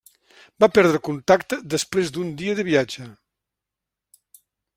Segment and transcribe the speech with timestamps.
[0.63, 3.07] Va perdre contacte després d'un dia de viatge.